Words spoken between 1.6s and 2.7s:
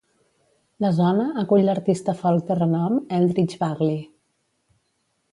l'artista folk de